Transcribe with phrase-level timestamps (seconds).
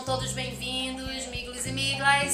[0.00, 2.32] Sejam todos bem-vindos, miglos e miglas.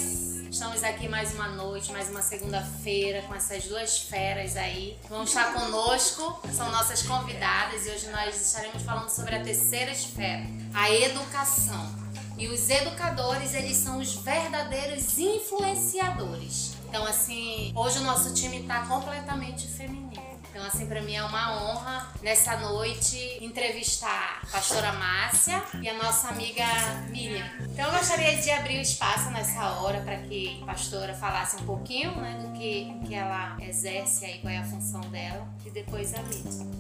[0.49, 4.97] Estamos aqui mais uma noite, mais uma segunda-feira com essas duas feras aí.
[5.09, 10.47] Vão estar conosco, são nossas convidadas e hoje nós estaremos falando sobre a terceira esfera,
[10.73, 11.93] a educação.
[12.39, 16.77] E os educadores, eles são os verdadeiros influenciadores.
[16.89, 20.26] Então, assim, hoje o nosso time está completamente feminino.
[20.57, 25.93] Então, assim, para mim é uma honra nessa noite entrevistar a pastora Márcia e a
[26.03, 26.65] nossa amiga
[27.11, 27.45] Miriam.
[27.61, 31.67] Então, eu gostaria de abrir o espaço nessa hora para que a pastora falasse um
[31.67, 36.15] pouquinho né, do que, que ela exerce aí, qual é a função dela, e depois
[36.15, 36.71] a Miriam.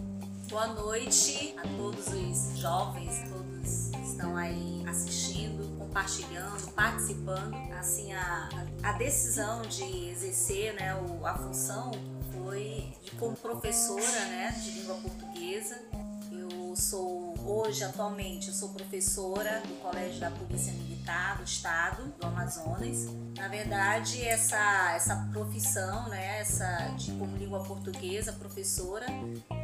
[0.49, 7.55] Boa noite a todos os jovens, todos que estão aí assistindo, compartilhando, participando.
[7.79, 8.49] Assim, a,
[8.83, 11.91] a decisão de exercer né, a função
[12.46, 15.82] foi como professora né, de língua portuguesa.
[16.30, 22.26] Eu sou hoje, atualmente, eu sou professora do Colégio da Polícia Militar do Estado do
[22.26, 23.09] Amazonas.
[23.37, 29.06] Na verdade, essa, essa profissão, né, essa de como língua portuguesa, professora,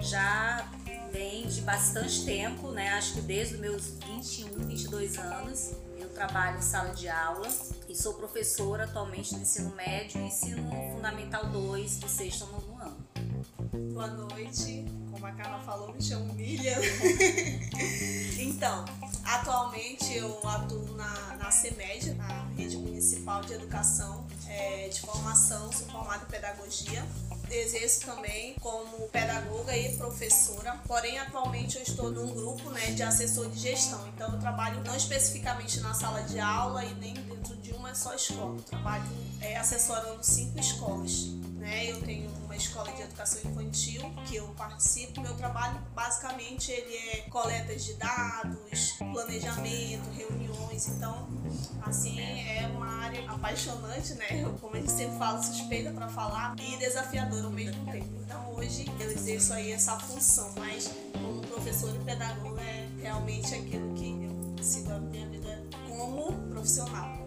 [0.01, 0.69] já
[1.13, 2.89] vem de bastante tempo, né?
[2.95, 7.47] Acho que desde os meus 21, 22 anos eu trabalho em sala de aula
[7.89, 12.62] e sou professora atualmente no ensino médio e ensino fundamental 2 do sexto ao.
[13.73, 16.77] Boa noite, como a Carla falou, me chamo Miriam.
[18.39, 18.85] então,
[19.25, 25.87] atualmente eu atuo na, na CEMED, na Rede Municipal de Educação é, de Formação, sou
[25.89, 27.03] formada em Pedagogia
[27.51, 33.51] exerço também como pedagoga e professora, porém atualmente eu estou num grupo né, de assessor
[33.51, 37.73] de gestão, então eu trabalho não especificamente na sala de aula e nem dentro de
[37.73, 39.05] uma só escola, eu trabalho
[39.41, 41.42] é, assessorando cinco escolas.
[41.63, 41.93] Né?
[41.93, 45.21] Eu tenho uma escola de educação infantil que eu participo.
[45.21, 50.89] Meu trabalho basicamente ele é coleta de dados, planejamento, reuniões.
[50.89, 51.29] Então,
[51.83, 54.27] assim, é uma área apaixonante, né?
[54.61, 58.11] Como a gente sempre fala, suspeita para falar e desafiadora ao mesmo tempo.
[58.25, 63.95] Então, hoje eu exerço aí essa função, mas como professor e pedagoga é realmente aquilo
[63.95, 67.23] que eu sigo a minha vida como profissional.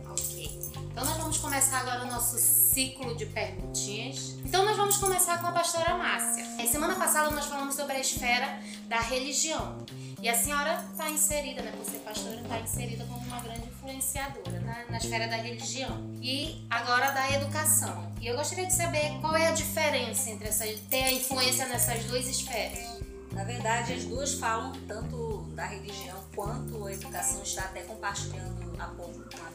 [0.95, 2.37] Então nós vamos começar agora o nosso
[2.75, 4.35] ciclo de perguntinhas.
[4.43, 6.45] Então nós vamos começar com a pastora Márcia.
[6.59, 8.59] É, semana passada nós falamos sobre a esfera
[8.89, 9.77] da religião.
[10.21, 11.71] E a senhora está inserida, né?
[11.81, 14.85] Você, pastora, está inserida como uma grande influenciadora né?
[14.89, 16.03] na esfera da religião.
[16.21, 18.11] E agora da educação.
[18.19, 20.49] E eu gostaria de saber qual é a diferença entre
[20.89, 22.99] ter a influência nessas duas esferas.
[23.31, 28.87] Na verdade, as duas falam tanto da religião quanto a educação, está até compartilhando há
[28.87, 29.49] pouco com a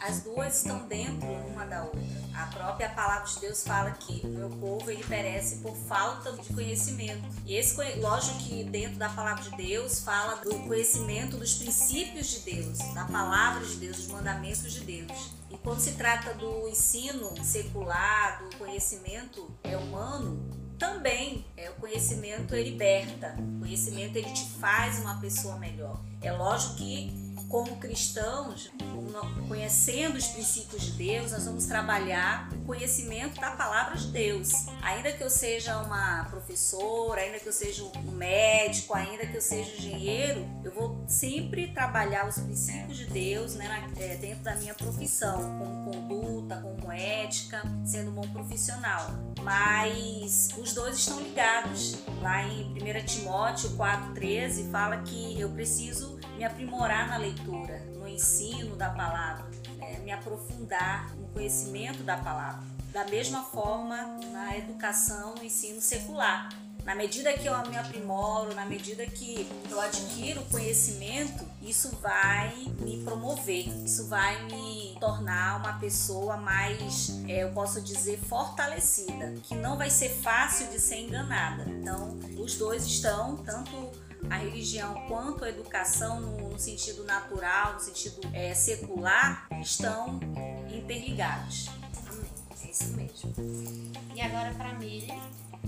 [0.00, 2.00] As duas estão dentro uma da outra.
[2.34, 6.52] A própria palavra de Deus fala que o meu povo ele perece por falta de
[6.52, 7.22] conhecimento.
[7.44, 12.40] E esse, lógico que dentro da palavra de Deus fala do conhecimento dos princípios de
[12.40, 15.32] Deus, da palavra de Deus, dos mandamentos de Deus.
[15.50, 22.54] E quando se trata do ensino secular, do conhecimento é humano, também é, o conhecimento
[22.54, 26.00] ele liberta, o conhecimento ele te faz uma pessoa melhor.
[26.22, 28.70] É lógico que como cristãos,
[29.48, 34.50] conhecendo os princípios de Deus, nós vamos trabalhar o conhecimento da palavra de Deus.
[34.82, 39.40] Ainda que eu seja uma professora, ainda que eu seja um médico, ainda que eu
[39.40, 44.74] seja engenheiro, eu vou sempre trabalhar os princípios de Deus né, é, dentro da minha
[44.74, 49.10] profissão, como conduta, como ética, sendo um bom profissional.
[49.42, 51.96] Mas os dois estão ligados.
[52.20, 58.76] Lá em 1 Timóteo 4,13 fala que eu preciso me aprimorar na leitura, no ensino
[58.76, 59.44] da palavra,
[59.76, 59.98] né?
[60.04, 62.62] me aprofundar no conhecimento da palavra.
[62.92, 63.96] Da mesma forma,
[64.32, 66.48] na educação, no ensino secular.
[66.84, 73.02] Na medida que eu me aprimoro, na medida que eu adquiro conhecimento, isso vai me
[73.02, 79.76] promover, isso vai me tornar uma pessoa mais, é, eu posso dizer, fortalecida, que não
[79.76, 81.64] vai ser fácil de ser enganada.
[81.68, 87.80] Então, os dois estão, tanto a religião quanto a educação no, no sentido natural, no
[87.80, 90.20] sentido é, secular, estão
[90.68, 91.68] interligados.
[92.08, 92.30] Amém.
[92.64, 93.32] É isso mesmo.
[94.14, 95.16] E agora para Miriam.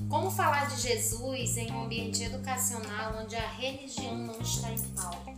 [0.09, 5.31] Como falar de Jesus em um ambiente educacional onde a religião não está em pauta?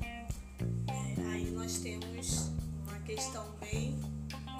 [0.88, 2.50] É, aí nós temos
[2.86, 4.11] uma questão bem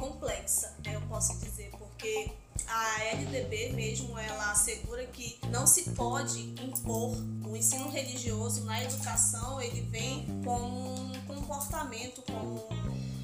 [0.02, 2.32] complexa, né, eu posso dizer, porque
[2.66, 7.16] a LDB mesmo ela assegura que não se pode impor
[7.46, 12.66] o ensino religioso na educação, ele vem como um comportamento, como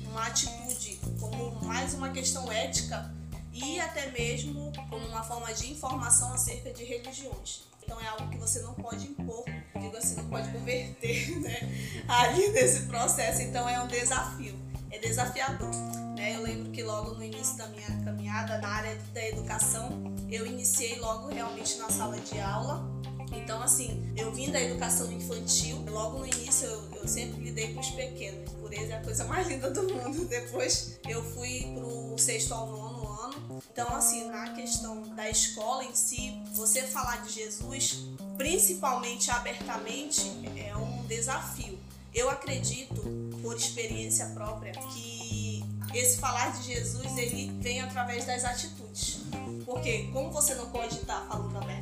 [0.08, 3.12] uma atitude, como mais uma questão ética
[3.52, 7.62] e até mesmo como uma forma de informação acerca de religiões.
[7.82, 9.44] Então é algo que você não pode impor
[9.80, 11.58] digo assim, não pode converter, né?
[12.06, 14.54] Ali nesse processo, então é um desafio,
[14.90, 15.70] é desafiador.
[16.28, 16.36] Né?
[16.36, 20.98] Eu lembro que logo no início da minha caminhada na área da educação, eu iniciei
[21.00, 22.86] logo realmente na sala de aula.
[23.32, 27.80] Então, assim, eu vim da educação infantil, logo no início eu, eu sempre lidei com
[27.80, 28.50] os pequenos.
[28.70, 30.24] Eles é a coisa mais linda do mundo.
[30.28, 33.62] Depois eu fui pro sexto ao nono ano.
[33.72, 40.22] Então, assim, na questão da escola em si, você falar de Jesus, principalmente abertamente,
[40.56, 41.78] é um desafio.
[42.14, 43.02] Eu acredito,
[43.42, 45.27] por experiência própria, que
[45.94, 49.20] esse falar de Jesus ele vem através das atitudes.
[49.64, 51.77] Porque como você não pode estar falando abertamente,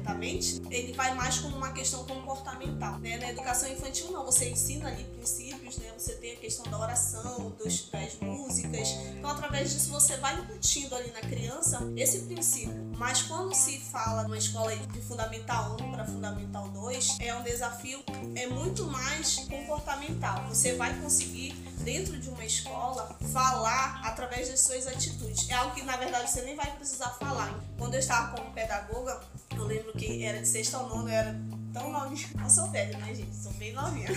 [0.71, 2.99] ele vai mais como uma questão comportamental.
[2.99, 3.17] Né?
[3.19, 5.93] Na educação infantil não, você ensina ali princípios, né?
[5.97, 8.89] você tem a questão da oração, dos, das músicas.
[9.17, 12.75] Então através disso você vai incutindo ali na criança esse princípio.
[12.97, 18.03] Mas quando se fala numa escola de fundamental 1 para fundamental 2, é um desafio
[18.35, 20.45] é muito mais comportamental.
[20.49, 21.53] Você vai conseguir
[21.83, 25.49] dentro de uma escola falar através das suas atitudes.
[25.49, 27.55] É algo que na verdade você nem vai precisar falar.
[27.79, 29.21] Quando eu estava como pedagoga,
[29.55, 31.41] eu lembro que era de sexta ao nono, eu era
[31.77, 32.27] tão novinha.
[32.43, 33.37] Eu sou velha, né, gente?
[33.37, 34.09] Sou bem novinha.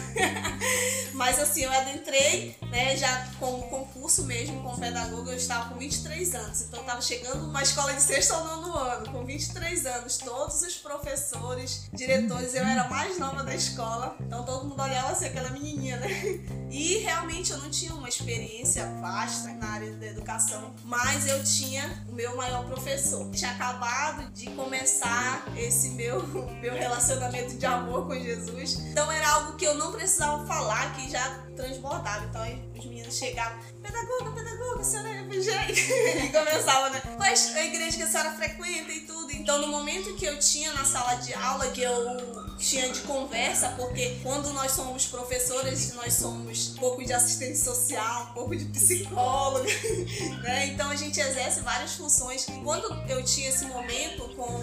[1.14, 5.78] Mas assim, eu adentrei, né, já com o concurso mesmo, como pedagoga, eu estava com
[5.78, 6.62] 23 anos.
[6.62, 10.18] Então eu estava chegando numa escola de sexto ao nono ano, com 23 anos.
[10.18, 14.16] Todos os professores, diretores, eu era mais nova da escola.
[14.22, 16.10] Então todo mundo olhava assim, aquela menininha, né?
[16.72, 22.06] E realmente eu não tinha uma experiência vasta na área da educação, mas eu tinha
[22.08, 23.28] o meu maior professor.
[23.32, 26.22] Tinha acabado de começar esse meu,
[26.62, 28.80] meu relacionamento de amor com Jesus.
[28.92, 32.26] Então era algo que eu não precisava falar, que já transbordava.
[32.26, 32.42] Então
[32.78, 33.60] os meninos chegavam,
[33.92, 35.94] pedagoga, pedagoga, a senhora é evangélica.
[36.26, 37.02] e começava, né?
[37.18, 39.32] Quais a igreja que a senhora frequenta e tudo.
[39.32, 43.70] Então no momento que eu tinha na sala de aula, que eu tinha de conversa,
[43.78, 48.66] porque quando nós somos professores, nós somos um pouco de assistente social, um pouco de
[48.66, 49.70] psicóloga,
[50.44, 50.68] né?
[50.68, 52.46] Então a gente exerce várias funções.
[52.64, 54.60] Quando eu tinha esse momento com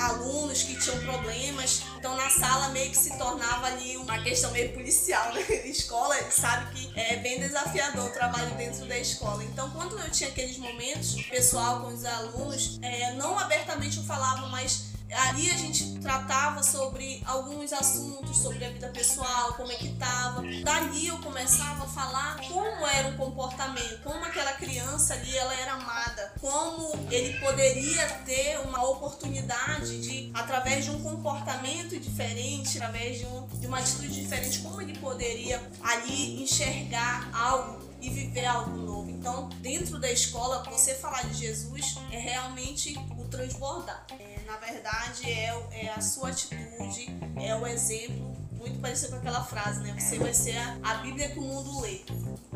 [0.00, 4.72] alunos que tinham problemas, então na sala meio que se tornava ali uma questão meio
[4.72, 5.42] policial, né?
[5.66, 9.42] Escola sabe que é bem desafiador o trabalho dentro da escola.
[9.44, 14.48] Então quando eu tinha aqueles momentos pessoal com os alunos, é, não abertamente eu falava,
[14.48, 19.90] mas Ali a gente tratava sobre alguns assuntos, sobre a vida pessoal, como é que
[19.90, 20.42] tava.
[20.64, 25.74] Dali eu começava a falar como era o comportamento, como aquela criança ali ela era
[25.74, 33.26] amada, como ele poderia ter uma oportunidade de, através de um comportamento diferente, através de,
[33.26, 39.10] um, de uma atitude diferente, como ele poderia ali enxergar algo e viver algo novo.
[39.10, 44.06] Então, dentro da escola, você falar de Jesus é realmente o transbordar.
[44.10, 47.08] É, na verdade, é, é a sua atitude,
[47.40, 49.94] é o exemplo muito parecido com aquela frase, né?
[49.98, 52.00] Você vai ser a, a Bíblia que o mundo lê.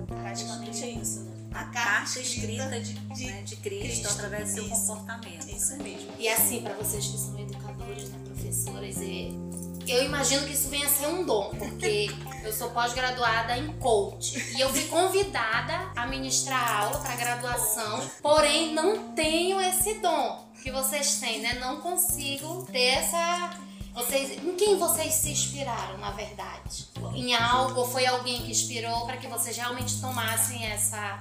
[0.07, 1.33] Praticamente é isso, né?
[1.53, 5.49] A carta escrita de, de, né, de Cristo, Cristo, através do seu comportamento.
[5.49, 6.13] Isso mesmo.
[6.19, 9.48] E assim, para vocês que são educadores, né, professores, e
[9.93, 12.11] eu imagino que isso venha a ser um dom, porque
[12.45, 18.75] eu sou pós-graduada em coach e eu fui convidada a ministrar aula para graduação, porém
[18.75, 21.55] não tenho esse dom que vocês têm, né?
[21.55, 23.51] Não consigo ter essa
[23.99, 26.87] vocês, em quem vocês se inspiraram, na verdade?
[27.15, 27.85] Em algo?
[27.85, 31.21] Foi alguém que inspirou para que vocês realmente tomassem essa.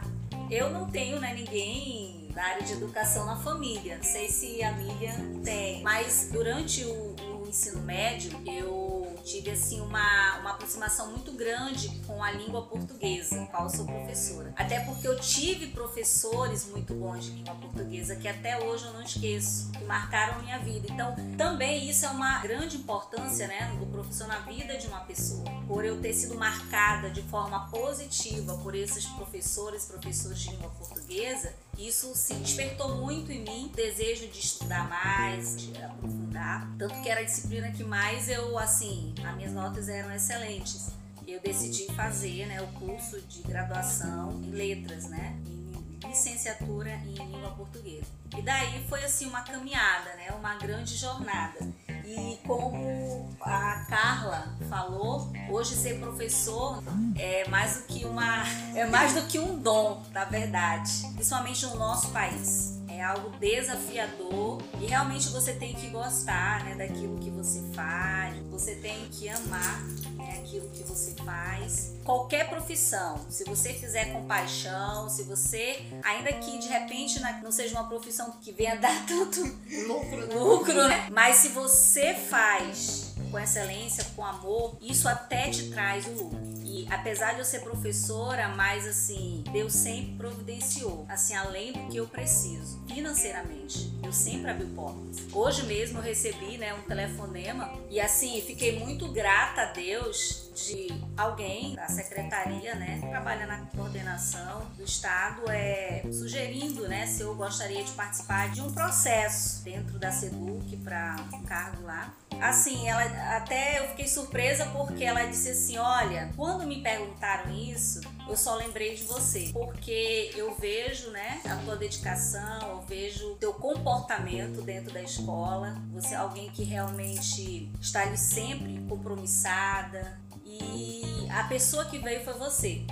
[0.50, 3.98] Eu não tenho, né, ninguém da área de educação na família.
[3.98, 5.82] Não sei se a Miriam tem.
[5.82, 7.16] Mas durante o,
[7.48, 13.48] o ensino médio, eu tive assim uma, uma aproximação muito grande com a língua portuguesa,
[13.50, 14.54] qual sou professora.
[14.56, 19.02] Até porque eu tive professores muito bons de língua portuguesa que até hoje eu não
[19.02, 20.88] esqueço, que marcaram minha vida.
[20.92, 25.46] Então, também isso é uma grande importância, né, do professor na vida de uma pessoa.
[25.68, 31.54] Por eu ter sido marcada de forma positiva por esses professores, professores de língua portuguesa,
[31.78, 36.68] isso se despertou muito em mim, desejo de estudar mais, de aprofundar.
[36.78, 40.90] Tanto que era a disciplina que mais eu, assim, as minhas notas eram excelentes.
[41.28, 45.36] Eu decidi fazer né, o curso de graduação em letras, né?
[45.46, 48.08] Em licenciatura em língua portuguesa.
[48.36, 50.32] E daí foi assim uma caminhada, né?
[50.38, 51.60] Uma grande jornada.
[52.06, 56.82] E como a Carla falou, hoje ser professor
[57.18, 61.76] é mais do que uma é mais do que um dom, na verdade, principalmente no
[61.76, 62.77] nosso país.
[62.98, 68.74] É algo desafiador e realmente você tem que gostar né, daquilo que você faz, você
[68.74, 69.84] tem que amar
[70.16, 71.94] né, aquilo que você faz.
[72.04, 77.80] Qualquer profissão, se você fizer com paixão, se você, ainda que de repente não seja
[77.80, 79.44] uma profissão que venha dar tanto
[79.88, 81.08] lucro, lucro né?
[81.12, 86.40] mas se você faz com excelência, com amor, isso até te traz o lucro.
[86.64, 91.98] E apesar de eu ser professora, mas assim, Deus sempre providenciou, assim, além do que
[91.98, 93.92] eu preciso, financeiramente.
[94.04, 95.18] Eu sempre abri portas.
[95.34, 100.88] Hoje mesmo eu recebi, né, um telefonema e assim, fiquei muito grata a Deus de
[101.16, 107.36] alguém da secretaria, né, que trabalha na coordenação do estado, é sugerindo, né, se eu
[107.36, 112.14] gostaria de participar de um processo dentro da SEDUC para um cargo lá.
[112.42, 113.04] Assim, ela
[113.36, 118.56] até eu fiquei surpresa porque ela disse assim: "Olha, quando me perguntaram isso, eu só
[118.56, 124.62] lembrei de você, porque eu vejo, né, a tua dedicação, eu vejo o teu comportamento
[124.62, 125.82] dentro da escola.
[125.94, 132.34] Você é alguém que realmente está ali sempre compromissada, e a pessoa que veio foi
[132.34, 132.86] você.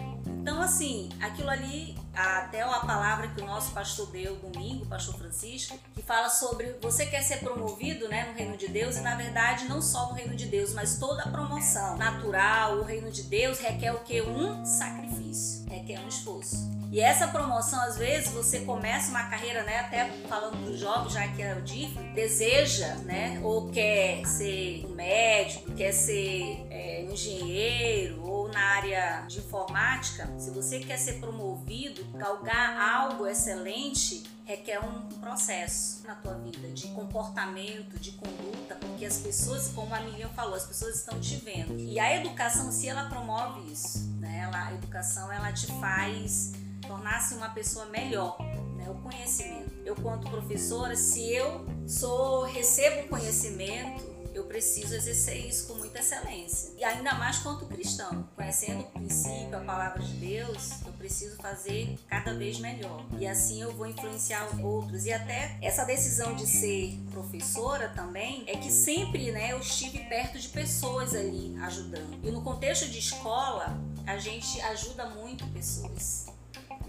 [0.45, 5.75] Então, assim, aquilo ali, até a palavra que o nosso pastor deu domingo, pastor Francisco,
[5.95, 9.65] que fala sobre você quer ser promovido né, no reino de Deus, e na verdade,
[9.65, 13.57] não só no reino de Deus, mas toda a promoção natural, o reino de Deus
[13.57, 14.21] requer o que?
[14.21, 16.75] Um sacrifício, requer um esforço.
[16.91, 19.79] E essa promoção, às vezes, você começa uma carreira, né?
[19.79, 23.39] Até falando do jovem, já que é o DIF, deseja, né?
[23.43, 30.29] Ou quer ser um médico, quer ser é, engenheiro, ou na área de informática.
[30.37, 36.87] Se você quer ser promovido, galgar algo excelente, requer um processo na tua vida de
[36.89, 41.79] comportamento, de conduta, porque as pessoas, como a Miriam falou, as pessoas estão te vendo.
[41.79, 44.41] E a educação, se ela promove isso, né?
[44.43, 46.53] Ela, a educação, ela te faz
[46.85, 48.37] tornar-se uma pessoa melhor,
[48.75, 48.87] né?
[48.89, 49.73] o conhecimento.
[49.83, 54.14] Eu, quanto professora, se eu sou recebo conhecimento,
[54.55, 56.71] preciso exercer isso com muita excelência.
[56.77, 61.99] E ainda mais quanto cristão, conhecendo o princípio, a palavra de Deus, eu preciso fazer
[62.07, 63.05] cada vez melhor.
[63.19, 65.05] E assim eu vou influenciar outros.
[65.05, 70.39] E até essa decisão de ser professora também é que sempre, né, eu estive perto
[70.39, 72.17] de pessoas ali ajudando.
[72.23, 76.33] E no contexto de escola, a gente ajuda muito pessoas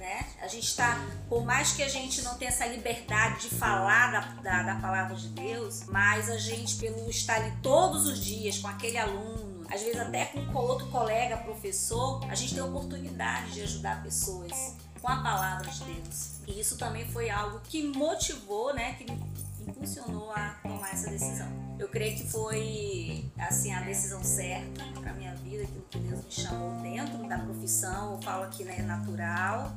[0.06, 0.24] né?
[0.40, 4.20] A gente está, por mais que a gente não tenha essa liberdade de falar da,
[4.40, 8.68] da, da, palavra de Deus, mas a gente, pelo estar ali todos os dias com
[8.68, 13.62] aquele aluno, às vezes até com outro colega, professor, a gente tem a oportunidade de
[13.62, 16.40] ajudar pessoas com a palavra de Deus.
[16.46, 18.94] E isso também foi algo que motivou, né?
[18.94, 19.20] Que me
[19.66, 21.48] impulsionou a tomar essa decisão.
[21.80, 26.30] Eu creio que foi assim a decisão certa para minha vida, aquilo que Deus me
[26.30, 28.12] chamou dentro da profissão.
[28.12, 29.74] Eu falo aqui, né, natural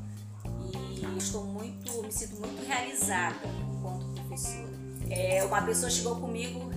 [0.73, 3.39] e estou muito, me sinto muito realizada
[3.71, 4.69] enquanto professora.
[5.09, 6.69] É, uma pessoa chegou comigo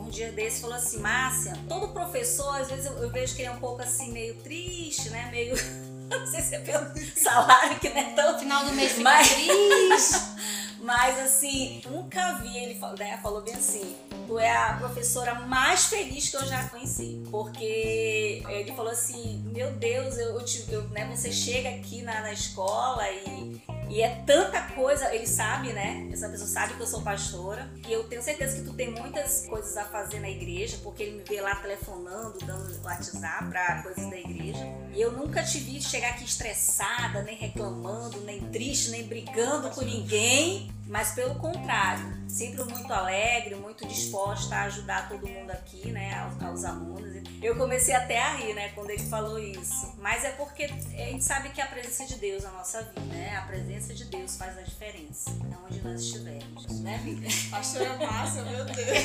[0.00, 3.42] um dia desse e falou assim, Márcia, todo professor, às vezes eu, eu, vejo que
[3.42, 5.28] ele é um pouco assim, meio triste, né?
[5.30, 5.54] Meio.
[6.10, 8.36] Não sei se é pelo salário que não é tão.
[8.36, 9.28] Final do mês fica mas...
[9.28, 10.20] triste.
[10.82, 13.94] mas assim, nunca vi ele né, falou bem assim
[14.30, 17.20] tu é a professora mais feliz que eu já conheci.
[17.30, 22.20] Porque ele falou assim: Meu Deus, eu, eu, te, eu né, você chega aqui na,
[22.20, 25.12] na escola e, e é tanta coisa.
[25.12, 26.08] Ele sabe, né?
[26.12, 27.68] Essa pessoa sabe que eu sou pastora.
[27.88, 31.16] E eu tenho certeza que tu tem muitas coisas a fazer na igreja, porque ele
[31.16, 34.64] me vê lá telefonando, dando WhatsApp pra coisas da igreja.
[34.94, 39.80] E eu nunca te vi chegar aqui estressada, nem reclamando, nem triste, nem brigando com
[39.80, 40.70] ninguém.
[40.90, 46.42] Mas pelo contrário, sempre muito alegre, muito disposta a ajudar todo mundo aqui, né, aos,
[46.42, 47.22] aos, alunos.
[47.40, 49.94] Eu comecei até a rir, né, quando ele falou isso.
[49.98, 53.36] Mas é porque a gente sabe que a presença de Deus na nossa vida, né,
[53.36, 55.30] a presença de Deus faz a diferença,
[55.64, 57.28] onde nós estivermos, né, filha?
[57.52, 58.98] Pastora Márcia, meu Deus.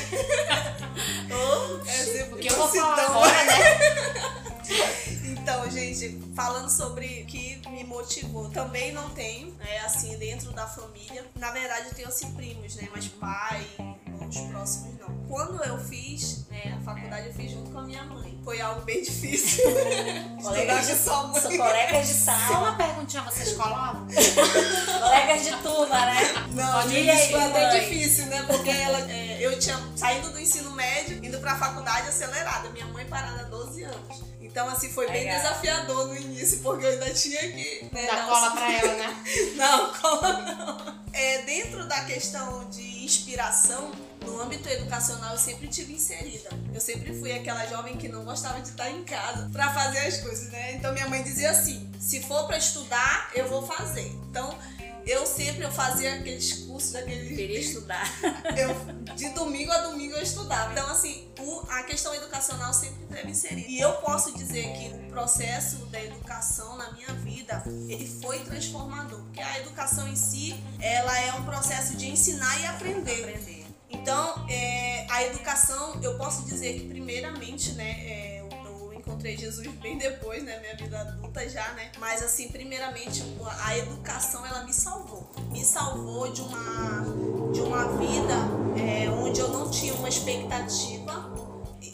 [1.30, 3.85] oh, é porque eu vou falar agora, né?
[5.96, 11.24] Gente, falando sobre o que me motivou, também não tenho, né, assim, dentro da família.
[11.36, 13.66] Na verdade, eu tenho assim primos, né, mas pai,
[14.28, 15.06] os próximos não.
[15.26, 18.38] Quando eu fiz, né, a faculdade eu fiz junto com a minha mãe.
[18.44, 19.64] Foi algo bem difícil.
[20.42, 21.40] colegas de sua mãe.
[21.40, 22.46] São colegas de sala.
[22.46, 24.06] Só uma perguntinha, vocês colavam?
[25.00, 26.20] colegas de turma, né?
[26.52, 28.42] Não, Família foi até difícil, né?
[28.46, 32.68] Porque ela, é, eu tinha saído do ensino médio, indo pra faculdade acelerada.
[32.68, 34.35] Minha mãe parada há 12 anos.
[34.56, 35.36] Então, assim, foi bem Legal.
[35.36, 37.90] desafiador no início, porque eu ainda tinha que.
[37.92, 39.24] Né, Dar cola pra ela, né?
[39.54, 40.98] não, cola não.
[41.12, 43.92] É, dentro da questão de inspiração,
[44.24, 46.48] no âmbito educacional eu sempre tive inserida.
[46.72, 50.22] Eu sempre fui aquela jovem que não gostava de estar em casa para fazer as
[50.22, 50.72] coisas, né?
[50.72, 54.08] Então minha mãe dizia assim: se for para estudar, eu vou fazer.
[54.30, 54.58] Então
[55.06, 57.28] eu sempre eu fazia aqueles cursos daqueles.
[57.28, 58.04] Queria estudar.
[58.56, 60.72] Eu, de domingo a domingo eu estudava.
[60.72, 63.68] Então, assim, o, a questão educacional sempre teve inserida.
[63.68, 69.20] E eu posso dizer que o processo da educação na minha vida, ele foi transformador.
[69.22, 73.24] Porque a educação em si, ela é um processo de ensinar e aprender.
[73.24, 73.66] aprender.
[73.88, 78.35] Então, é, a educação, eu posso dizer que primeiramente, né, é,
[79.06, 83.22] encontrei Jesus bem depois, né, minha vida adulta já, né, mas assim, primeiramente
[83.60, 87.04] a educação ela me salvou, me salvou de uma
[87.52, 88.34] de uma vida
[88.76, 91.32] é, onde eu não tinha uma expectativa,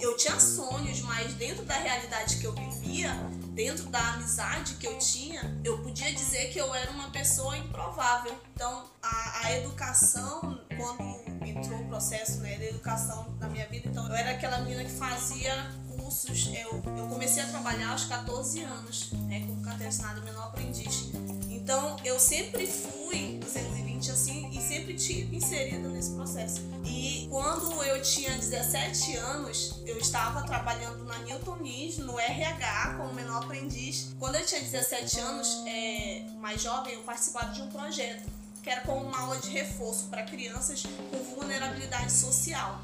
[0.01, 3.13] eu tinha sonhos, mas dentro da realidade que eu vivia,
[3.55, 8.35] dentro da amizade que eu tinha, eu podia dizer que eu era uma pessoa improvável.
[8.55, 14.09] Então, a, a educação, quando entrou o processo né, da educação na minha vida, então
[14.09, 16.52] eu era aquela menina que fazia cursos.
[16.97, 21.11] Eu, comecei a trabalhar aos 14 anos, né, como carteira assinada menor aprendiz.
[21.49, 26.61] Então, eu sempre fui 220 assim e sempre tive inserido nesse processo.
[26.85, 31.59] E quando eu tinha 17 anos, eu estava trabalhando na Newton
[31.99, 34.15] no RH, como menor aprendiz.
[34.19, 38.29] Quando eu tinha 17 anos, é, mais jovem, eu participava de um projeto
[38.63, 42.81] que era como uma aula de reforço para crianças com vulnerabilidade social.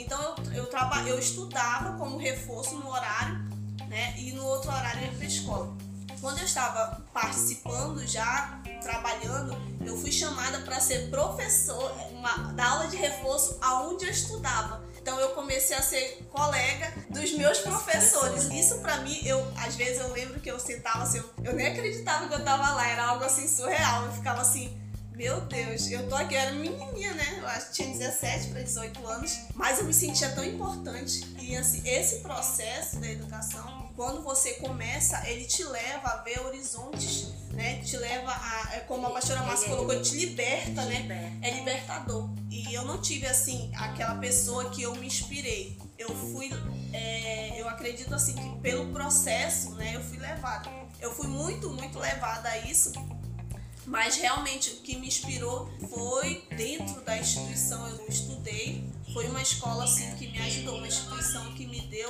[0.00, 3.36] Então eu, eu, traba, eu estudava como reforço no horário,
[3.88, 4.14] né?
[4.18, 5.76] E no outro horário eu ia para escola.
[6.20, 12.88] Quando eu estava participando já, trabalhando, eu fui chamada para ser professor uma, da aula
[12.88, 14.82] de reforço aonde eu estudava.
[15.00, 18.44] Então eu comecei a ser colega dos meus professores.
[18.50, 22.28] Isso para mim, eu às vezes eu lembro que eu sentava assim, eu, nem acreditava
[22.28, 24.04] que eu tava lá, era algo assim surreal.
[24.04, 24.76] Eu ficava assim,
[25.18, 27.38] meu Deus, eu tô aqui, eu era menininha, né?
[27.40, 31.26] Eu acho que tinha 17 para 18 anos, mas eu me sentia tão importante.
[31.40, 37.32] E assim, esse processo da educação, quando você começa, ele te leva a ver horizontes,
[37.50, 37.82] né?
[37.82, 41.36] Te leva a, é como a pastora Márcia é colocou, te liberta, né?
[41.42, 42.30] É libertador.
[42.48, 45.76] E eu não tive assim aquela pessoa que eu me inspirei.
[45.98, 46.48] Eu fui,
[46.92, 49.96] é, eu acredito assim que pelo processo, né?
[49.96, 50.70] Eu fui levada.
[51.00, 52.92] Eu fui muito, muito levada a isso
[53.88, 58.84] mas realmente o que me inspirou foi dentro da instituição eu estudei.
[59.12, 62.08] Foi uma escola assim que me ajudou, uma instituição que me deu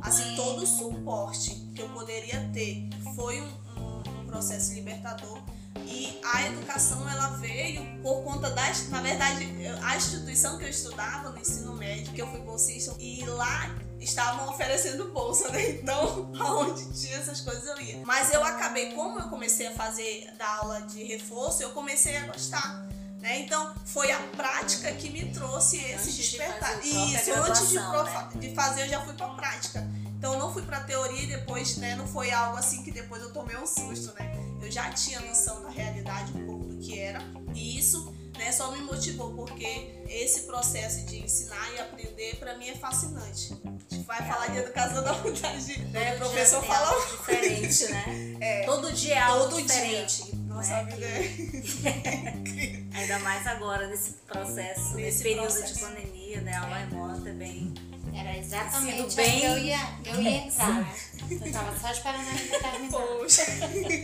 [0.00, 2.88] assim todo o suporte que eu poderia ter.
[3.14, 5.38] Foi um, um, um processo libertador
[5.86, 9.46] e a educação ela veio por conta das, na verdade,
[9.82, 14.48] a instituição que eu estudava no ensino médio, que eu fui bolsista, e lá estavam
[14.48, 15.70] oferecendo bolsa, né?
[15.70, 18.02] Então, aonde tinha essas coisas eu ia.
[18.04, 22.26] Mas eu acabei, como eu comecei a fazer da aula de reforço, eu comecei a
[22.26, 22.86] gostar.
[23.20, 23.40] Né?
[23.40, 26.80] Então, foi a prática que me trouxe esse despertar.
[26.80, 28.28] De Isso, antes de, né?
[28.36, 29.84] de fazer, eu já fui pra prática.
[30.16, 33.22] Então, eu não fui pra teoria e depois, né, não foi algo assim que depois
[33.22, 34.32] eu tomei um susto, né?
[34.60, 37.20] Eu já tinha noção da realidade, um pouco do que era.
[37.54, 42.68] E isso né, só me motivou, porque esse processo de ensinar e aprender, para mim,
[42.68, 43.52] é fascinante.
[43.64, 46.14] A gente vai falar de educação da vontade, né?
[46.14, 48.36] O professor fala algo diferente, né?
[48.40, 50.24] É, todo dia é algo todo diferente.
[50.24, 50.34] Dia.
[50.46, 50.84] Nossa né?
[50.84, 55.74] vida é Ainda mais agora, nesse processo, nesse, Nesse período processo.
[55.74, 56.56] de pandemia, né?
[56.56, 57.74] Aula remota é bem.
[58.18, 60.94] Era exatamente Sido bem eu ia, eu ia entrar.
[61.30, 62.90] Eu tava só esperando ele terminar.
[62.90, 63.42] Poxa.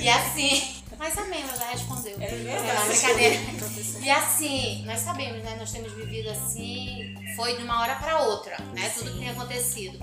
[0.00, 2.16] E assim, mais ou menos, já respondeu.
[2.20, 3.37] É brincadeira.
[4.00, 5.57] E assim, nós sabemos, né?
[5.59, 8.88] Nós temos vivido assim, foi de uma hora para outra, né?
[8.90, 9.98] Tudo que tem acontecido.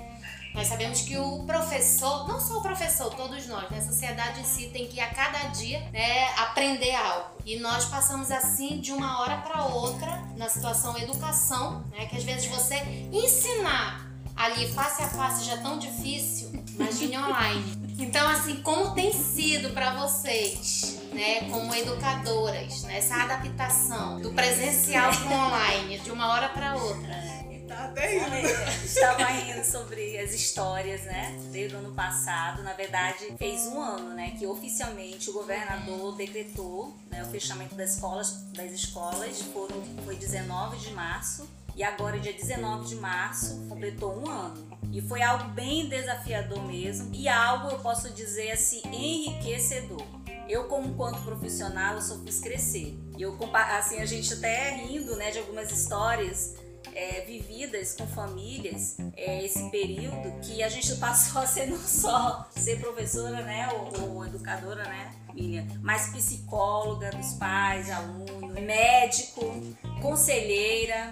[0.53, 3.77] Nós sabemos que o professor, não só o professor, todos nós, né?
[3.77, 7.29] A sociedade em si tem que a cada dia né, aprender algo.
[7.45, 12.05] E nós passamos assim de uma hora para outra na situação educação, né?
[12.05, 12.75] Que às vezes você
[13.11, 17.81] ensinar ali face a face já é tão difícil, imagine online.
[17.99, 25.11] Então, assim, como tem sido para vocês, né, como educadoras, né, essa adaptação do presencial
[25.15, 27.40] para online, de uma hora para outra?
[27.71, 28.65] Tá terrível.
[28.83, 31.33] Estava rindo sobre as histórias, né?
[31.53, 34.35] Desde o ano passado, na verdade, fez um ano, né?
[34.37, 40.77] Que oficialmente o governador decretou né, o fechamento das escolas, das escolas foram, foi 19
[40.79, 41.49] de março.
[41.73, 44.77] E agora, dia 19 de março, completou um ano.
[44.91, 47.09] E foi algo bem desafiador mesmo.
[47.15, 50.05] E algo, eu posso dizer assim, enriquecedor.
[50.49, 52.99] Eu, como quanto profissional, eu só fiz crescer.
[53.17, 56.55] E eu, assim, a gente até rindo, né, de algumas histórias
[57.39, 62.79] vividas com famílias é, esse período que a gente passou a ser não só ser
[62.79, 65.11] professora, né, ou, ou educadora, né,
[65.81, 69.41] mas psicóloga dos pais, aluno, médico,
[70.01, 71.09] conselheira,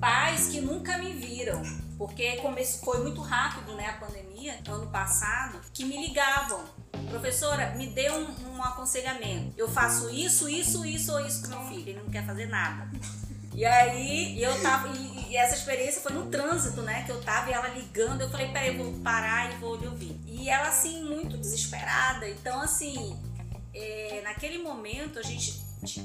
[0.00, 1.62] pais que nunca me viram,
[1.96, 6.64] porque come- foi muito rápido, né, a pandemia, ano passado, que me ligavam.
[7.08, 9.52] Professora, me dê um, um aconselhamento.
[9.56, 11.88] Eu faço isso, isso, isso ou isso com meu filho.
[11.90, 12.88] Ele não quer fazer nada.
[13.54, 14.88] E aí eu tava.
[14.88, 17.02] E, e essa experiência foi no trânsito, né?
[17.04, 18.22] Que eu tava e ela ligando.
[18.22, 20.20] Eu falei, peraí, eu vou parar e vou lhe ouvir.
[20.26, 22.28] E ela, assim, muito desesperada.
[22.28, 23.18] Então, assim,
[23.74, 25.60] é, naquele momento a gente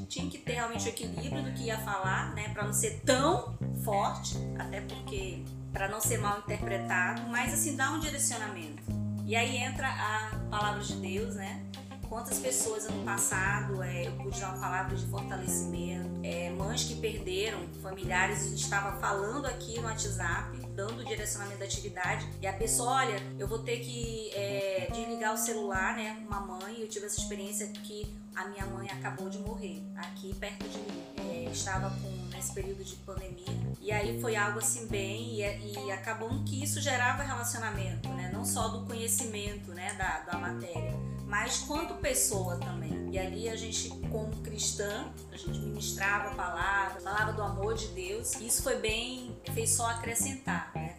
[0.07, 3.57] tinha que ter realmente o equilíbrio do que ia falar, né, para não ser tão
[3.83, 8.83] forte, até porque para não ser mal interpretado, mas assim dá um direcionamento.
[9.25, 11.64] E aí entra a palavra de Deus, né?
[12.09, 16.95] Quantas pessoas ano passado é, eu pude dar uma palavra de fortalecimento, é, mães que
[16.95, 22.47] perderam familiares, a gente estava falando aqui no WhatsApp, dando o direcionamento da atividade, e
[22.47, 26.23] a pessoa, olha, eu vou ter que é, desligar o celular, né?
[26.27, 30.67] Uma mãe, eu tive essa experiência que a minha mãe acabou de morrer aqui perto
[30.67, 31.03] de mim.
[31.17, 33.45] É, estava com nesse período de pandemia
[33.81, 38.29] e aí foi algo assim bem e, e acabou que isso gerava relacionamento, né?
[38.33, 40.93] Não só do conhecimento, né, da, da matéria,
[41.25, 43.09] mas quanto pessoa também.
[43.11, 47.87] E ali a gente, como cristã, a gente ministrava a palavra, falava do amor de
[47.87, 48.33] Deus.
[48.35, 50.95] Isso foi bem, fez só acrescentar, né?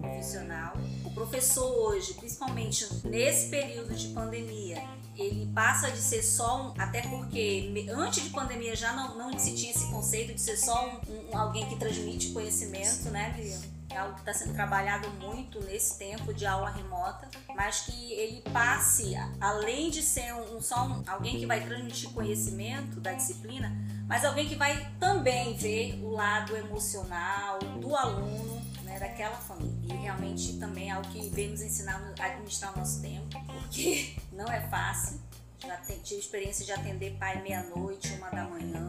[0.00, 0.74] Profissional.
[1.04, 4.82] O professor hoje, principalmente nesse período de pandemia,
[5.16, 9.54] ele passa de ser só um, até porque antes de pandemia já não, não se
[9.54, 13.77] tinha esse conceito de ser só um, um alguém que transmite conhecimento, né, Miriam?
[13.90, 18.42] É algo que está sendo trabalhado muito nesse tempo de aula remota, mas que ele
[18.52, 23.72] passe, além de ser um, só um, alguém que vai transmitir conhecimento da disciplina,
[24.06, 29.94] mas alguém que vai também ver o lado emocional do aluno, né, daquela família.
[29.94, 34.16] E realmente também é algo que vem nos ensinar a administrar o nosso tempo, porque
[34.32, 35.20] não é fácil.
[35.60, 38.86] Já tive experiência de atender pai meia-noite, uma da manhã,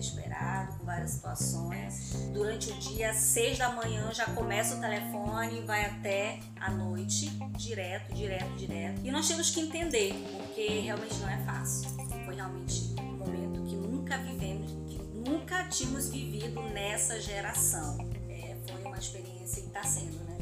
[0.00, 2.12] desesperado com várias situações.
[2.32, 7.30] Durante o dia, às seis da manhã, já começa o telefone vai até a noite,
[7.56, 9.00] direto, direto, direto.
[9.04, 11.90] E nós temos que entender, porque realmente não é fácil.
[12.24, 17.98] Foi realmente um momento que nunca vivemos, que nunca tínhamos vivido nessa geração.
[18.28, 20.38] É, foi uma experiência e está sendo, né,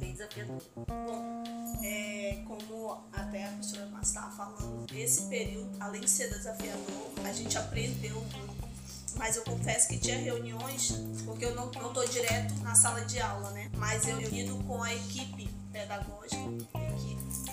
[0.00, 0.62] Bem desafiador.
[0.76, 1.44] Bom,
[1.84, 7.32] é, como até a professora Márcia estava falando, esse período, além de ser desafiador, a
[7.34, 8.70] gente aprendeu muito.
[9.16, 10.92] Mas eu confesso que tinha reuniões,
[11.26, 13.70] porque eu não estou direto na sala de aula, né?
[13.76, 16.40] Mas eu lido com a equipe pedagógica.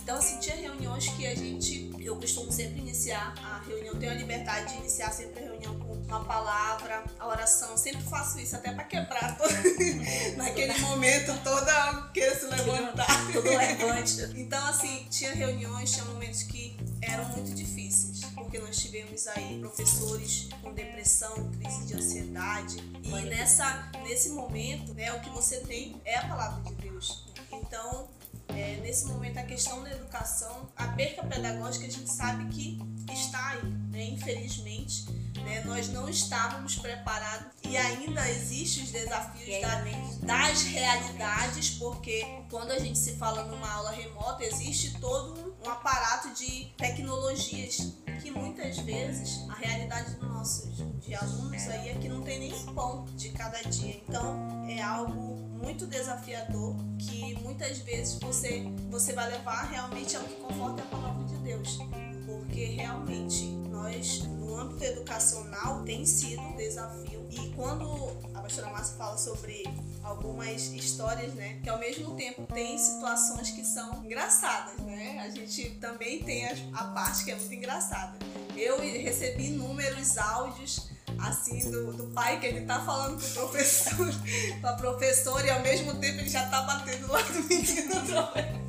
[0.01, 4.15] Então, assim, tinha reuniões que a gente, eu costumo sempre iniciar a reunião, tenho a
[4.15, 8.85] liberdade de iniciar sempre a reunião uma palavra, a oração, sempre faço isso, até para
[8.85, 9.53] quebrar todo,
[10.37, 13.31] naquele momento toda que se levantar.
[13.31, 14.17] Tudo levante.
[14.37, 20.49] Então, assim, tinha reuniões, tinha momentos que eram muito difíceis, porque nós tivemos aí professores
[20.61, 26.17] com depressão, crise de ansiedade, e nessa, nesse momento, né, o que você tem é
[26.17, 27.25] a palavra de Deus.
[27.51, 28.07] Então,
[28.49, 32.79] é, nesse momento, a questão da educação, a perca pedagógica, a gente sabe que
[33.11, 34.05] está aí, né?
[34.05, 35.05] infelizmente.
[35.47, 35.63] Né?
[35.63, 42.79] Nós não estávamos preparados e ainda existem os desafios da, das realidades, porque quando a
[42.79, 49.47] gente se fala numa aula remota, existe todo um aparato de tecnologias que muitas vezes
[49.49, 53.61] a realidade dos nossos de alunos aí é que não tem nem pão de cada
[53.61, 54.01] dia.
[54.05, 60.35] Então é algo muito desafiador que muitas vezes você você vai levar realmente ao que
[60.35, 61.79] conforta a palavra de Deus,
[62.25, 67.85] porque realmente nós no âmbito educacional tem sido um desafio e quando
[68.33, 69.63] a pastora Márcia fala sobre
[70.03, 75.19] algumas histórias, né, que ao mesmo tempo tem situações que são engraçadas, né?
[75.19, 78.17] A gente também tem a, a parte que é muito engraçada.
[78.55, 84.07] Eu recebi inúmeros áudios assim, do, do pai que ele tá falando com o professor,
[84.61, 87.95] com a professora, e ao mesmo tempo ele já tá batendo lá do menino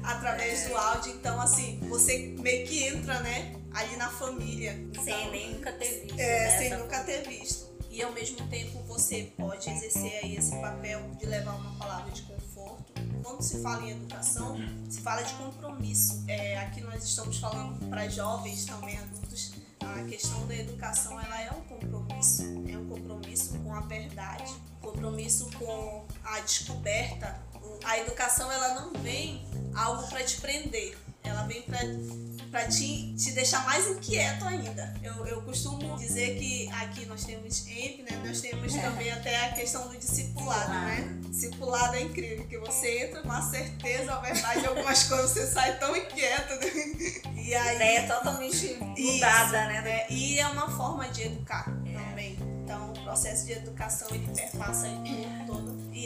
[0.03, 1.13] através do áudio.
[1.13, 4.73] Então, assim, você meio que entra, né, ali na família.
[5.03, 6.19] Sem então, nem nunca ter visto.
[6.19, 7.69] É, né, sem nunca ter visto.
[7.91, 12.23] E ao mesmo tempo você pode exercer aí esse papel de levar uma palavra de
[12.23, 12.93] conforto.
[13.23, 14.57] Quando se fala em educação,
[14.89, 16.25] se fala de compromisso.
[16.29, 21.51] É, aqui nós estamos falando para jovens, também adultos, a questão da educação ela é
[21.51, 27.41] um compromisso, é um compromisso com a verdade, compromisso com a descoberta.
[27.85, 31.79] A educação ela não vem algo para te prender, ela vem para
[32.51, 34.95] para te, te deixar mais inquieto ainda.
[35.03, 38.23] Eu, eu costumo dizer que aqui nós temos EMP, né?
[38.25, 38.81] Nós temos é.
[38.81, 41.19] também até a questão do discipulado, né?
[41.29, 45.79] Discipulado é incrível, que você entra com uma certeza, a verdade, algumas coisas você sai
[45.79, 46.55] tão inquieto.
[46.55, 47.33] Né?
[47.37, 49.83] E aí, é totalmente mudada, né?
[49.87, 51.93] É, e é uma forma de educar é.
[51.93, 52.37] também.
[52.65, 54.87] Então, o processo de educação ele perpassa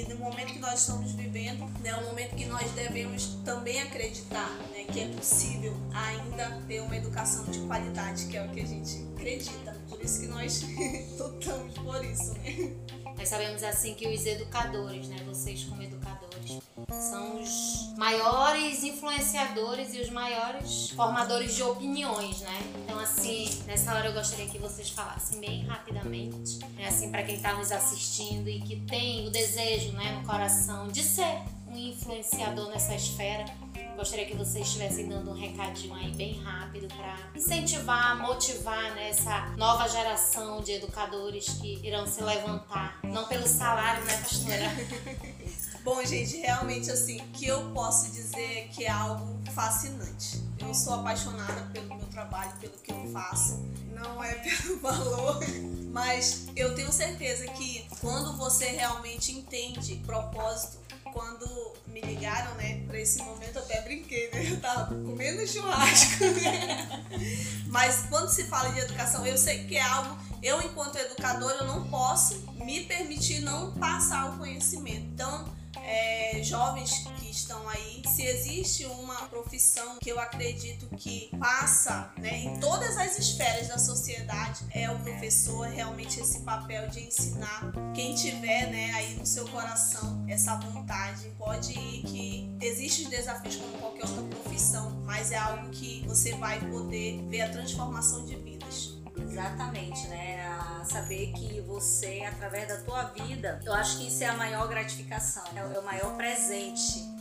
[0.09, 4.51] no momento que nós estamos vivendo, né, é um momento que nós devemos também acreditar
[4.73, 8.67] né, que é possível ainda ter uma educação de qualidade, que é o que a
[8.67, 9.77] gente acredita.
[9.89, 10.63] Por isso que nós
[11.19, 13.02] lutamos por isso, né?
[13.17, 16.59] Nós sabemos assim que os educadores, né, vocês como educadores,
[16.91, 22.61] são os maiores influenciadores e os maiores formadores de opiniões, né?
[22.85, 27.37] Então assim, nessa hora eu gostaria que vocês falassem bem rapidamente, né, assim para quem
[27.37, 32.69] está nos assistindo e que tem o desejo, né, no coração de ser um influenciador
[32.69, 33.45] nessa esfera,
[33.97, 39.47] Gostaria que vocês estivessem dando um recadinho aí bem rápido para incentivar, motivar né, essa
[39.57, 42.99] nova geração de educadores que irão se levantar.
[43.05, 44.73] Não pelo salário, né, pastora?
[45.85, 50.41] Bom, gente, realmente assim, que eu posso dizer que é algo fascinante.
[50.59, 53.61] Eu sou apaixonada pelo meu trabalho, pelo que eu faço.
[53.93, 55.41] Não é pelo valor,
[55.93, 60.79] mas eu tenho certeza que quando você realmente entende propósito
[61.13, 64.51] quando me ligaram, né, para esse momento, eu até brinquei, né?
[64.51, 66.25] Eu tava comendo churrasco.
[67.69, 71.67] Mas quando se fala de educação, eu sei que é algo, eu enquanto educadora, eu
[71.67, 75.07] não posso me permitir não passar o conhecimento.
[75.13, 82.13] Então, é, jovens que estão aí, se existe uma profissão que eu acredito que passa
[82.19, 87.73] né, em todas as esferas da sociedade, é o professor realmente esse papel de ensinar.
[87.95, 93.79] Quem tiver né, aí no seu coração essa vontade, pode ir que existem desafios como
[93.79, 98.93] qualquer outra profissão, mas é algo que você vai poder ver a transformação de vidas.
[99.17, 100.42] Exatamente, né?
[100.85, 105.45] Saber que você, através da tua vida, eu acho que isso é a maior gratificação,
[105.55, 107.12] é o maior presente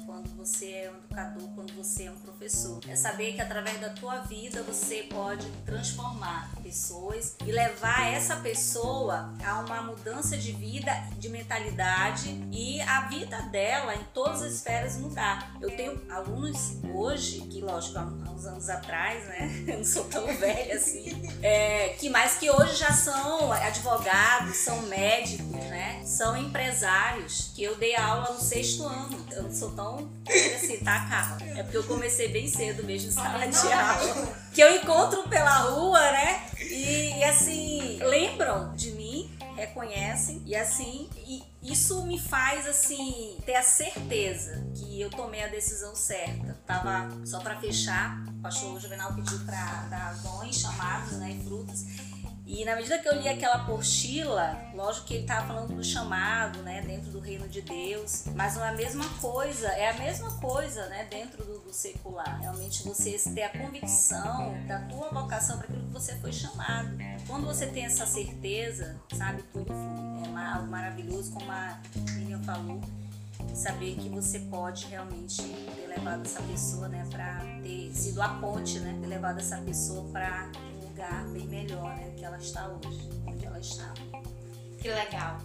[0.45, 2.79] você é um educador, quando você é um professor.
[2.87, 9.35] É saber que através da tua vida você pode transformar pessoas e levar essa pessoa
[9.45, 14.97] a uma mudança de vida, de mentalidade e a vida dela em todas as esferas
[14.97, 15.55] mudar.
[15.61, 19.65] Eu tenho alunos hoje, que lógico, há uns anos atrás, né?
[19.71, 24.81] Eu não sou tão velha assim, é, que mais que hoje já são advogados, são
[24.87, 25.70] médicos?
[26.05, 29.25] São empresários que eu dei aula no sexto ano.
[29.31, 30.09] Eu não sou tão
[30.55, 31.37] assim, tá, Carla?
[31.57, 34.35] É porque eu comecei bem cedo mesmo em sala de aula.
[34.53, 36.45] Que eu encontro pela rua, né?
[36.59, 43.55] E, e assim, lembram de mim, reconhecem e assim, e isso me faz assim ter
[43.55, 46.57] a certeza que eu tomei a decisão certa.
[46.65, 51.85] Tava só para fechar, o pastor Juvenal pediu para dar dons, chamados, né, frutas.
[52.51, 56.61] E na medida que eu li aquela apostila, lógico que ele estava falando do chamado,
[56.63, 60.29] né, dentro do reino de Deus, mas não é a mesma coisa, é a mesma
[60.31, 62.41] coisa, né, dentro do, do secular.
[62.41, 66.89] Realmente você ter a convicção da tua vocação para aquilo que você foi chamado.
[67.25, 69.71] Quando você tem essa certeza, sabe, tudo.
[69.71, 71.79] É algo maravilhoso, como a
[72.15, 72.81] Miriam falou
[73.55, 78.77] saber que você pode realmente ter levado essa pessoa, né, para ter sido a ponte,
[78.79, 80.49] né, ter levado essa pessoa para
[81.01, 83.91] lugar bem melhor né, que ela está hoje, onde ela está.
[84.79, 85.37] Que legal.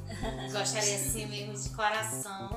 [0.53, 2.51] Gostaria assim mesmo de coração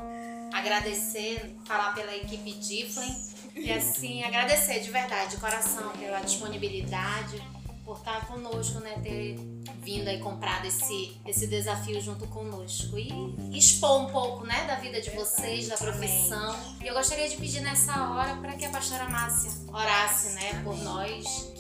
[0.53, 3.15] agradecer, falar pela equipe Difflin
[3.55, 7.41] e assim agradecer de verdade, de coração, pela disponibilidade,
[7.85, 9.35] por estar conosco, né, ter
[9.81, 15.01] vindo aí comprado esse, esse desafio junto conosco e expor um pouco, né, da vida
[15.01, 16.55] de vocês, da profissão.
[16.81, 20.77] E eu gostaria de pedir nessa hora para que a pastora Márcia orasse, né, por
[20.77, 21.51] nós,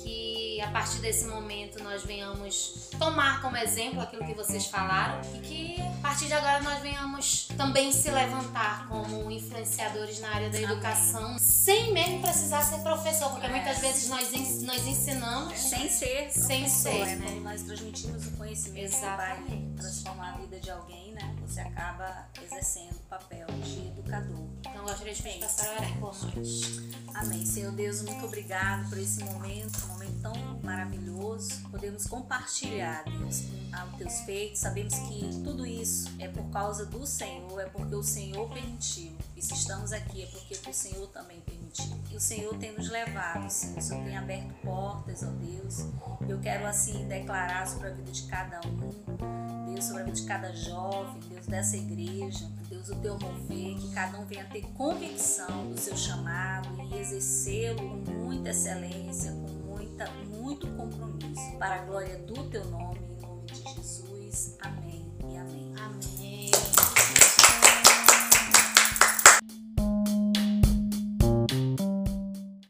[0.59, 5.39] que a partir desse momento nós venhamos tomar como exemplo aquilo que vocês falaram e
[5.39, 10.59] que a partir de agora nós venhamos também se levantar como influenciadores na área da
[10.59, 14.31] educação, sem mesmo precisar ser professor, porque muitas vezes nós,
[14.63, 17.25] nós ensinamos sem ser, sem ser, né?
[17.27, 19.43] Quando nós transmitimos o conhecimento Exatamente.
[19.43, 21.35] que vai transformar a vida de alguém, né?
[21.47, 24.45] Você acaba exercendo o papel de educador.
[24.59, 26.79] Então gostaria de pedir para orar por nós.
[27.15, 27.45] Amém.
[27.45, 31.61] Senhor Deus, muito obrigado por esse momento, um momento tão maravilhoso.
[31.69, 33.43] Podemos compartilhar, Deus,
[33.91, 34.59] os teus feitos.
[34.59, 39.11] Sabemos que tudo isso é por causa do Senhor, é porque o Senhor permitiu.
[39.35, 41.97] E se estamos aqui é porque o Senhor também permitiu.
[42.11, 43.77] E o Senhor tem nos levado, Senhor.
[43.77, 45.85] O Senhor tem aberto portas, ó Deus.
[46.27, 50.25] Eu quero assim declarar sobre a vida de cada um, Deus, sobre a vida de
[50.25, 52.49] cada jovem, Deus, dessa igreja.
[52.69, 58.03] Deus, o teu mover, que cada um venha ter convicção do seu chamado e exercê-lo
[58.05, 60.05] com muita excelência, com muita,
[60.49, 61.57] muito compromisso.
[61.59, 64.57] Para a glória do teu nome, em nome de Jesus.
[64.61, 64.88] Amém.